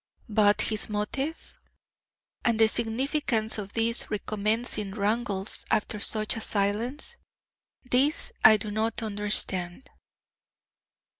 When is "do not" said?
8.57-9.03